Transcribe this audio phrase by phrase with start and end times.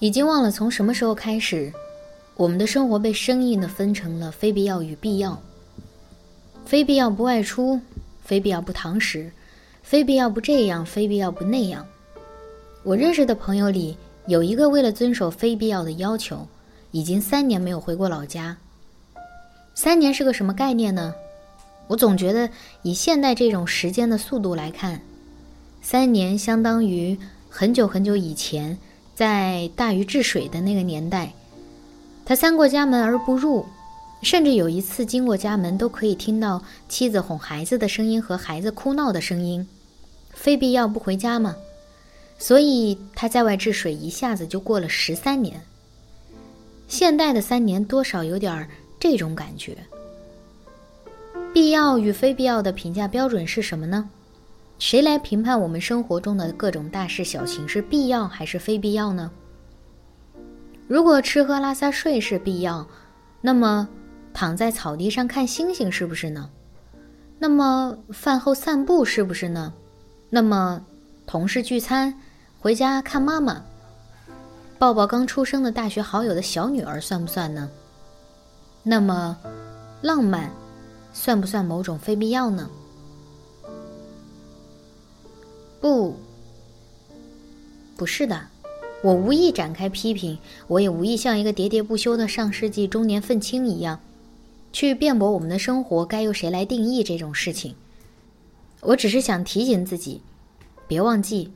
[0.00, 1.70] 已经忘了从什么时候开始，
[2.34, 5.40] 我们的生活被生硬的分成了非必要与必要。
[6.64, 7.78] 非必要不外出，
[8.24, 9.30] 非必要不堂食，
[9.82, 11.86] 非必要不这样，非必要不那样。
[12.82, 13.94] 我认识的朋友里
[14.26, 16.48] 有一个为了遵守非必要的要求，
[16.92, 18.56] 已经三年没有回过老家。
[19.74, 21.14] 三年是个什么概念呢？
[21.88, 22.48] 我总觉得
[22.82, 25.02] 以现代这种时间的速度来看，
[25.82, 27.18] 三年相当于
[27.50, 28.78] 很久很久以前。
[29.20, 31.34] 在大禹治水的那个年代，
[32.24, 33.66] 他三过家门而不入，
[34.22, 39.68] 甚至有一次经过家门都可以听到妻子哄孩子的声音和孩子哭闹的声音，
[40.32, 41.54] 非必要不回家吗？
[42.38, 45.60] 所以他在外治水一下子就过了十三年。
[46.88, 48.66] 现代的三年多少有点
[48.98, 49.76] 这种感觉。
[51.52, 54.08] 必要与非必要的评价标准是什么呢？
[54.80, 59.30] 谁来评判我们生活中的各种大事小情是必要还是非必要呢？
[60.88, 62.86] 如果吃喝拉撒睡是必要，
[63.42, 63.86] 那么
[64.32, 66.48] 躺在草地上看星星是不是呢？
[67.38, 69.70] 那么饭后散步是不是呢？
[70.30, 70.82] 那么
[71.26, 72.14] 同事聚餐
[72.58, 73.62] 回家看妈妈，
[74.78, 77.68] 抱抱刚出生的大学好友的小女儿算不算呢？
[78.82, 79.36] 那么
[80.00, 80.50] 浪漫
[81.12, 82.70] 算不算某种非必要呢？
[85.80, 86.14] 不，
[87.96, 88.48] 不是的，
[89.02, 93.98] 我无意展开批评，我也无意像一个喋喋不休的上世纪中年愤青一样，
[94.72, 97.74] 去辩驳我们的生活该由谁来定义这种事情。
[98.80, 100.20] 我只是想提醒自己，
[100.86, 101.50] 别忘记，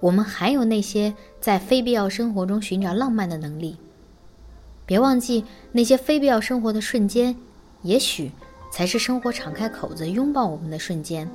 [0.00, 3.76] 我们还有那些在非必要生活中寻找浪漫的能力。
[4.84, 7.36] 别忘记那些非必要生活的瞬间，
[7.82, 8.30] 也许
[8.72, 11.28] 才是生活敞开口子拥抱我们的瞬间。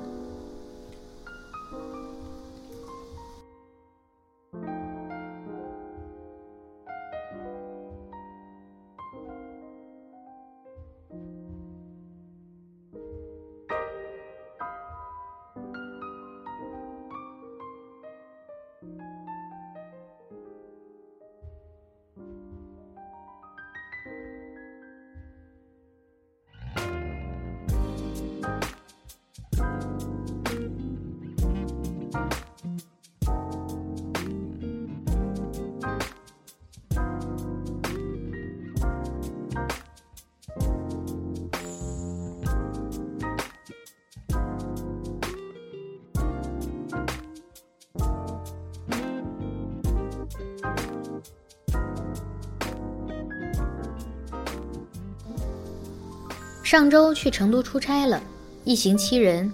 [56.72, 58.22] 上周去成都出差了，
[58.64, 59.52] 一行七人。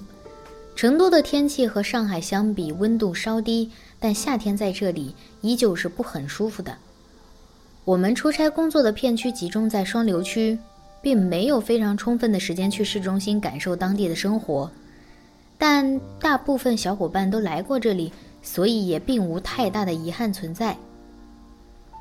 [0.76, 6.72] 成都的天气和上海相比，温度稍低，但夏天在这里依旧是不很舒服的。
[7.84, 10.56] 我们出差工作的片区集中在双流区，
[11.02, 14.70] 并没有非常充分的时间去市中心感受当地的生活。
[15.58, 18.12] 但大部分小伙伴都来过这里，
[18.42, 20.76] 所以也并无太大的遗憾存在。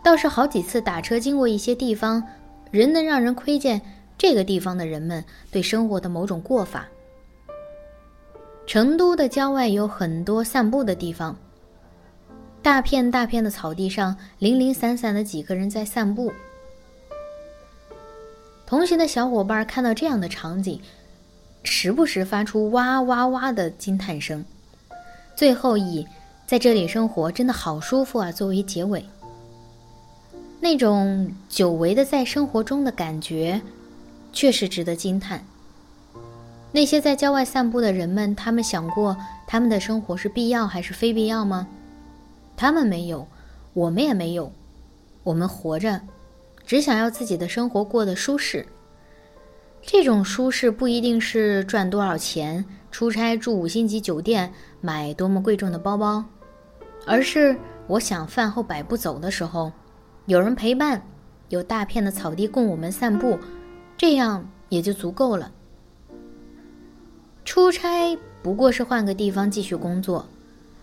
[0.03, 2.23] 倒是好几次打车经过一些地方，
[2.69, 3.81] 仍能让人窥见。
[4.17, 6.87] 这个地方的人们对生活的某种过法。
[8.65, 11.33] 成都的郊外有很多散步的地方，
[12.61, 16.31] 大片大片的草地上，零零散散的几个人在散步。
[18.65, 20.81] 同行的小伙伴看到这样的场景，
[21.63, 24.43] 时不时发出哇哇哇的惊叹声，
[25.33, 26.05] 最后以
[26.45, 29.05] “在这里生活真的好舒服啊”作为结尾。
[30.59, 33.61] 那种久违的在生活中的感觉。
[34.37, 35.43] 确实值得惊叹。
[36.71, 39.17] 那些在郊外散步的人们，他们想过
[39.47, 41.67] 他们的生活是必要还是非必要吗？
[42.55, 43.27] 他们没有，
[43.73, 44.51] 我们也没有。
[45.23, 46.01] 我们活着，
[46.67, 48.67] 只想要自己的生活过得舒适。
[49.81, 56.23] 这种舒适不一定是赚多少钱、出差住五星级酒店、买多么贵重的包包，
[57.07, 57.57] 而是
[57.87, 59.71] 我想饭后百步走的时候，
[60.27, 61.01] 有人陪伴，
[61.49, 63.39] 有大片的草地供我们散步，
[63.97, 65.51] 这样也就足够了。
[67.43, 70.25] 出差不过是换个地方继续工作，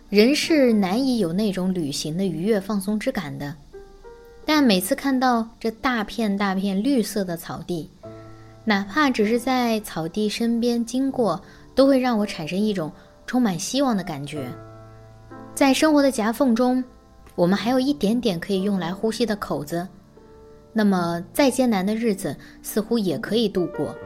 [0.08, 3.54] 人是难以有那种旅行的愉悦放松之感的。
[4.44, 7.88] 但每次看到这大片大片绿色的草地，
[8.64, 11.40] 哪怕只是在草地身边经过，
[11.74, 12.92] 都会让我产生一种
[13.26, 14.50] 充满希望的感觉。
[15.54, 16.82] 在生活的夹缝中，
[17.34, 19.86] 我们还有一点点可以用来呼吸的口子，
[20.74, 23.96] 那么再艰难的日子似乎也可以度过。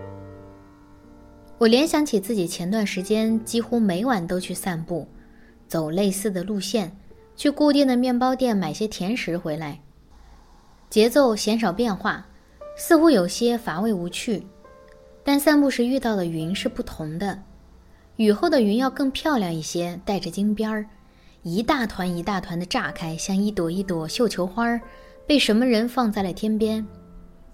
[1.58, 5.08] 我联想起自己前段时间几乎每晚都去散步，
[5.66, 6.96] 走类似的路线，
[7.34, 9.80] 去固定的面包店买些甜食回来。
[10.88, 12.26] 节奏鲜少变化，
[12.76, 14.46] 似乎有些乏味无趣。
[15.24, 17.42] 但散步时遇到的云是不同的，
[18.16, 20.86] 雨后的云要更漂亮一些，带着金边儿，
[21.42, 24.80] 一大团一大团的炸开，像一朵一朵绣球花儿，
[25.28, 26.84] 被什么人放在了天边。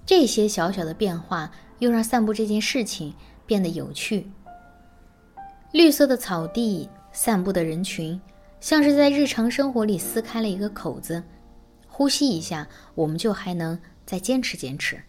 [0.07, 1.51] 这些小小的变化，
[1.81, 3.13] 又让散步这件事情
[3.47, 4.31] 变得有趣。
[5.73, 8.19] 绿色的草地，散步的人群，
[8.61, 11.21] 像是在日常生活里撕开了一个口子。
[11.89, 13.77] 呼吸一下，我们就还能
[14.07, 15.03] 再坚持坚持。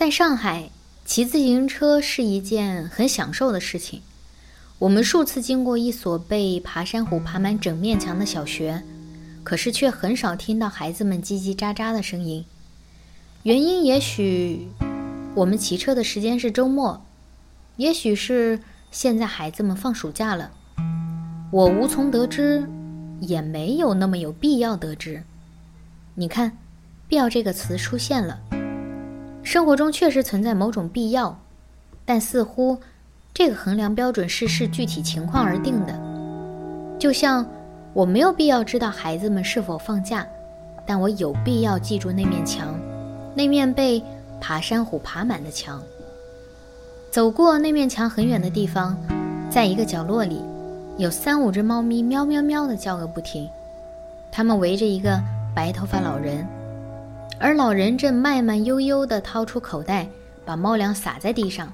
[0.00, 0.70] 在上海，
[1.04, 4.00] 骑自行车是一件很享受的事情。
[4.78, 8.82] 我们数次经过一所被爬山虎爬满整面墙的小学，
[9.44, 12.42] 可是却很少听到孩子们叽叽喳喳的声音。
[13.42, 14.68] 原因也许
[15.34, 17.04] 我们骑车的时间是周末，
[17.76, 18.58] 也许是
[18.90, 20.50] 现在孩子们放暑假了。
[21.52, 22.66] 我无从得知，
[23.20, 25.22] 也没有那么有必要得知。
[26.14, 26.56] 你看
[27.06, 28.40] ，“必要”这个词出现了。
[29.50, 31.36] 生活中确实存在某种必要，
[32.04, 32.78] 但似乎
[33.34, 36.00] 这个衡量标准是视具体情况而定的。
[37.00, 37.44] 就像
[37.92, 40.24] 我没有必要知道孩子们是否放假，
[40.86, 42.78] 但我有必要记住那面墙，
[43.34, 44.00] 那面被
[44.40, 45.82] 爬山虎爬满的墙。
[47.10, 48.96] 走过那面墙很远的地方，
[49.50, 50.40] 在一个角落里，
[50.96, 53.48] 有三五只猫咪喵喵喵的叫个不停，
[54.30, 55.20] 它们围着一个
[55.52, 56.46] 白头发老人。
[57.42, 60.06] 而老人正慢慢悠悠地掏出口袋，
[60.44, 61.72] 把猫粮撒在地上。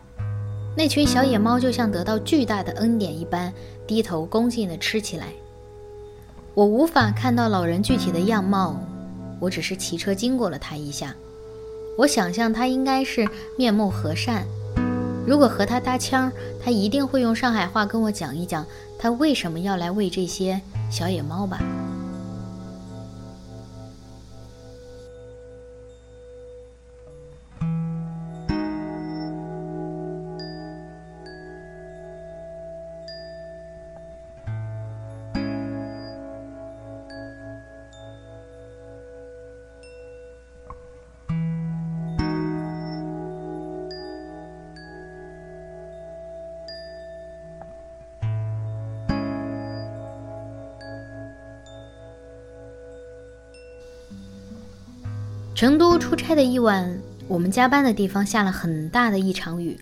[0.76, 3.52] 那群小野猫就像得到巨大的恩典一般，
[3.84, 5.26] 低头恭敬地吃起来。
[6.54, 8.78] 我无法看到老人具体的样貌，
[9.40, 11.12] 我只是骑车经过了他一下。
[11.98, 13.28] 我想象他应该是
[13.58, 14.46] 面目和善。
[15.26, 16.30] 如果和他搭腔，
[16.62, 18.64] 他一定会用上海话跟我讲一讲
[18.96, 21.58] 他为什么要来喂这些小野猫吧。
[55.56, 59.80] 成都出差的一晚，我们加班的地方下了很大的一场雨，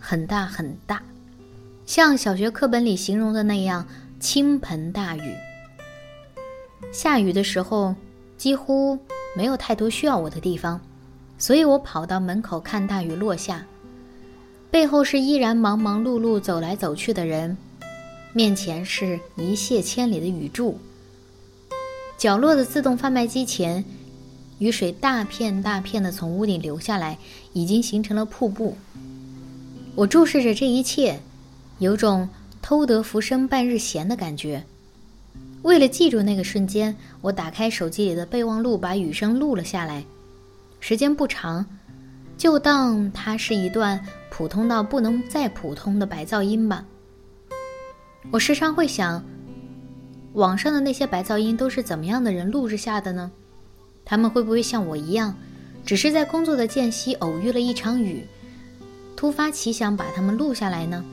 [0.00, 1.00] 很大很大，
[1.86, 3.86] 像小学课本里形容的那样
[4.18, 5.32] 倾盆大雨。
[6.90, 7.94] 下雨的时候
[8.36, 8.98] 几乎
[9.36, 10.80] 没有太多需要我的地方，
[11.38, 13.64] 所以我跑到门口看大雨落下，
[14.72, 17.56] 背后是依然忙忙碌碌走来走去的人，
[18.32, 20.80] 面前是一泻千里的雨柱，
[22.18, 23.84] 角落的自动贩卖机前。
[24.62, 27.18] 雨水大片大片的从屋顶流下来，
[27.52, 28.76] 已经形成了瀑布。
[29.96, 31.18] 我注视着这一切，
[31.80, 32.28] 有种
[32.62, 34.62] 偷得浮生半日闲的感觉。
[35.62, 40.04] 为了记住那个瞬间，我打开手机里的备忘录，把雨声录了下来。
[40.78, 41.66] 时间不长，
[42.38, 43.98] 就当它是一段
[44.30, 46.84] 普通到不能再普通的白噪音吧。
[48.30, 49.24] 我时常会想，
[50.34, 53.28] 网上的那些白噪音都是怎么样的人录制下的呢？
[54.04, 55.34] 他们会不会像我一样，
[55.84, 58.26] 只是在工作的间隙偶遇了一场雨，
[59.16, 61.04] 突发奇想把他们录下来呢？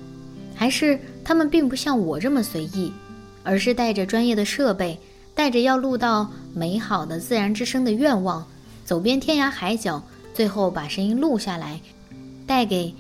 [0.56, 2.92] 还是他们并不像我这么随意，
[3.44, 5.00] 而是带着专业的设备，
[5.34, 8.46] 带着要录到美好的自然之声的愿望，
[8.84, 10.04] 走遍天涯海角，
[10.34, 11.80] 最后把声音录下来，
[12.46, 12.94] 带给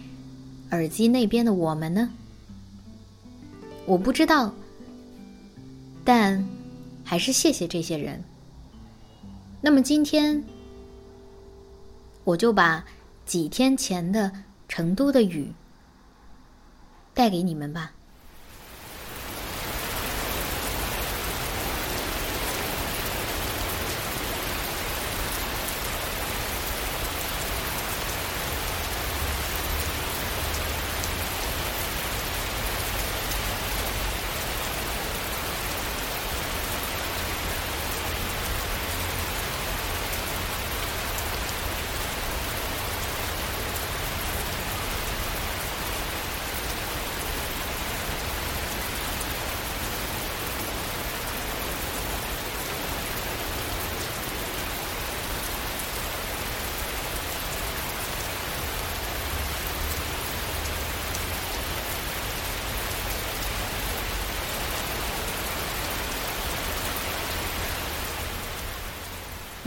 [0.71, 2.09] 耳机那边的我们呢？
[3.85, 4.53] 我不知道，
[6.05, 6.47] 但
[7.03, 8.23] 还是谢谢这些人。
[9.61, 10.43] 那么今天，
[12.23, 12.85] 我就把
[13.25, 14.31] 几天前的
[14.67, 15.53] 成都的雨
[17.13, 17.91] 带给你们吧。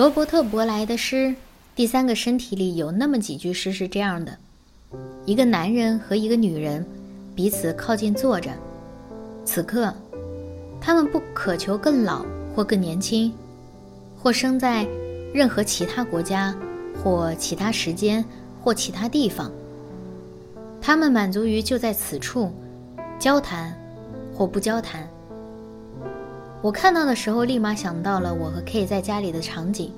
[0.02, 1.28] 罗伯特·伯莱的诗
[1.76, 4.37] 《第三个身体》里有那么几句诗是这样的：
[5.25, 6.85] 一个男人和一个女人
[7.37, 8.50] 彼此靠近坐着，
[9.44, 9.94] 此刻，
[10.80, 13.32] 他们不渴求更老或更年轻，
[14.21, 14.85] 或生在
[15.32, 16.52] 任何其他国家，
[17.00, 18.25] 或其他时间，
[18.61, 19.52] 或其他地方。
[20.80, 22.50] 他们满足于就在此处
[23.21, 23.73] 交谈，
[24.35, 25.09] 或不交谈。
[26.62, 29.90] 我看到的时候，立马想到了我和 K 在家里的场景。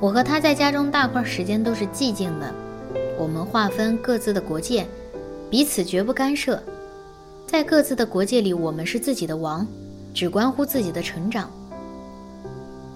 [0.00, 2.52] 我和他在家中大块时间都是寂静的，
[3.16, 4.84] 我们划分各自的国界，
[5.48, 6.60] 彼此绝不干涉。
[7.46, 9.64] 在各自的国界里，我们是自己的王，
[10.12, 11.48] 只关乎自己的成长。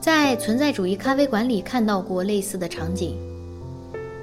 [0.00, 3.16] 在存在主义咖啡馆里看到过类似的场景。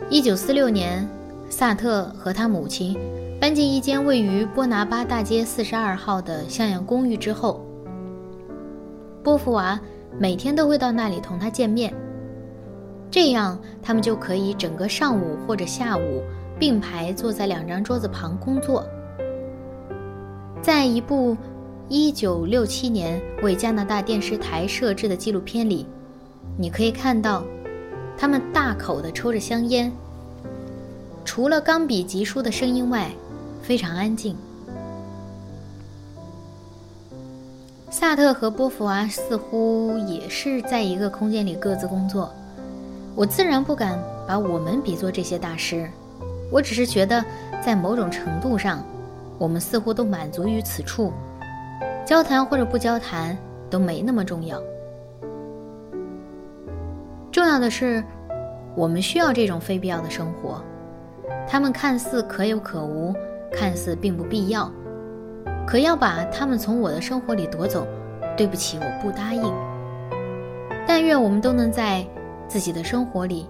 [0.09, 1.07] 一九四六年，
[1.49, 2.97] 萨特和他母亲
[3.39, 7.65] 搬进一间位于波拿巴大街四十二号的向阳公寓之后。
[9.23, 9.79] 波伏娃
[10.17, 11.93] 每天都会到那里同他见面，
[13.11, 16.23] 这样他们就可以整个上午或者下午
[16.57, 18.83] 并排坐在两张桌子旁工作。
[20.61, 21.37] 在一部
[21.89, 25.85] 1967年为加拿大电视台摄制的纪录片里，
[26.57, 27.43] 你可以看到
[28.17, 29.91] 他们大口地抽着香烟，
[31.23, 33.09] 除了钢笔疾书的声音外，
[33.61, 34.35] 非常安静。
[37.99, 42.33] 萨特和波伏娃似乎也是在一个空间里各自工作，
[43.13, 45.85] 我自然不敢把我们比作这些大师，
[46.49, 47.21] 我只是觉得
[47.61, 48.81] 在某种程度上，
[49.37, 51.11] 我们似乎都满足于此处，
[52.05, 53.37] 交谈或者不交谈
[53.69, 54.63] 都没那么重要，
[57.33, 58.01] 重要的是，
[58.77, 60.63] 我们需要这种非必要的生活，
[61.45, 63.13] 他们看似可有可无，
[63.51, 64.71] 看似并不必要。
[65.69, 67.85] 可要把他们从我的生活里夺走，
[68.35, 69.43] 对不起，我不答应。
[70.87, 72.03] 但愿我们都能在
[72.47, 73.47] 自己的生活里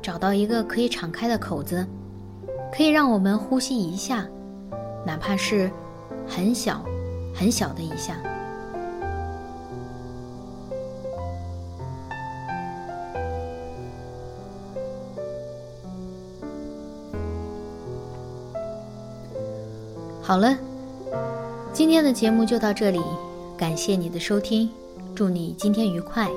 [0.00, 1.86] 找到一个可以敞开的口子，
[2.74, 4.26] 可以让我们呼吸一下，
[5.04, 5.70] 哪怕是
[6.26, 6.82] 很小、
[7.34, 8.16] 很小的一下。
[20.22, 20.56] 好了。
[21.78, 23.00] 今天的节目就到这里，
[23.56, 24.68] 感谢你的收听，
[25.14, 26.28] 祝你今天愉快。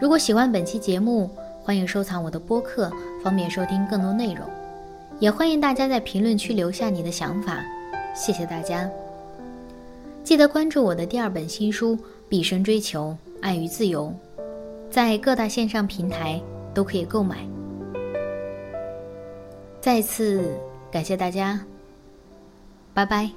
[0.00, 1.30] 如果喜欢本期节目，
[1.62, 2.90] 欢迎收藏我的播客，
[3.22, 4.44] 方便收听更多内容。
[5.20, 7.64] 也欢迎大家在评论区留下你的想法，
[8.16, 8.90] 谢谢大家。
[10.24, 11.94] 记得关注我的第二本新书
[12.28, 14.12] 《毕生追求爱与自由》，
[14.90, 16.42] 在各大线上平台
[16.74, 17.46] 都可以购买。
[19.80, 20.50] 再次
[20.90, 21.60] 感谢大家，
[22.92, 23.30] 拜拜。